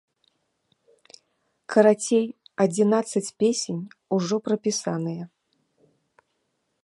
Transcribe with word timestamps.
Карацей, 1.73 2.23
адзінаццаць 2.65 3.25
песень 3.43 3.83
ужо 4.19 4.35
прапісаныя. 4.47 5.23